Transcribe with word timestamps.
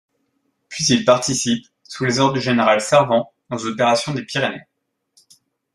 Puis 0.67 0.83
il 0.85 1.05
participe, 1.05 1.67
sous 1.83 2.05
les 2.05 2.17
ordres 2.19 2.33
du 2.33 2.41
général 2.41 2.81
Servan 2.81 3.31
aux 3.51 3.65
opérations 3.67 4.15
des 4.15 4.25
Pyrénées. 4.25 4.63